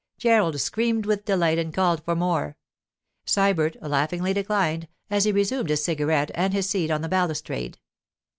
Gerald 0.17 0.59
screamed 0.59 1.05
with 1.05 1.25
delight 1.25 1.59
and 1.59 1.71
called 1.71 2.03
for 2.03 2.15
more. 2.15 2.57
Sybert 3.27 3.77
laughingly 3.81 4.33
declined, 4.33 4.87
as 5.11 5.25
he 5.25 5.31
resumed 5.31 5.69
his 5.69 5.83
cigarette 5.83 6.31
and 6.33 6.53
his 6.53 6.67
seat 6.67 6.89
on 6.89 7.01
the 7.01 7.07
balustrade. 7.07 7.77